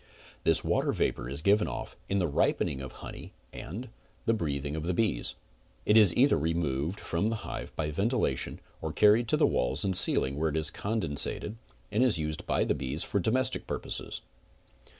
This 0.45 0.63
water 0.63 0.91
vapor 0.91 1.29
is 1.29 1.43
given 1.43 1.67
off 1.67 1.95
in 2.09 2.17
the 2.17 2.25
ripening 2.25 2.81
of 2.81 2.91
honey 3.05 3.33
and 3.53 3.87
the 4.25 4.33
breathing 4.33 4.75
of 4.75 4.87
the 4.87 4.95
bees. 4.95 5.35
It 5.85 5.95
is 5.95 6.11
either 6.15 6.39
removed 6.39 6.99
from 6.99 7.29
the 7.29 7.35
hive 7.45 7.71
by 7.75 7.91
ventilation 7.91 8.59
or 8.81 8.91
carried 8.91 9.27
to 9.27 9.37
the 9.37 9.45
walls 9.45 9.85
and 9.85 9.95
ceiling, 9.95 10.37
where 10.39 10.49
it 10.49 10.57
is 10.57 10.71
condensed 10.71 11.27
and 11.27 11.53
used 12.17 12.47
by 12.47 12.63
the 12.63 12.73
bees 12.73 13.03
for 13.03 13.19
domestic 13.19 13.67
purposes. 13.67 14.21